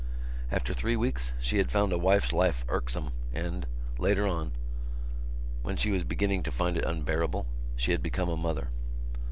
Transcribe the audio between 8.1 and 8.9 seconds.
a mother.